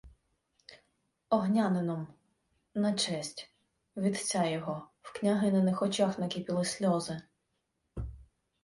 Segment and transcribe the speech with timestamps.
[1.37, 2.07] —Огняном,
[2.75, 3.49] на честь...
[3.97, 4.87] вітця його.
[5.01, 7.21] В княгининих очах накипіли сльози.